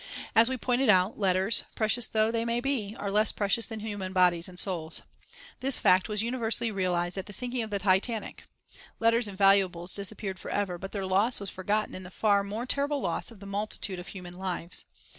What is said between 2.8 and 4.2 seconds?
are less precious than human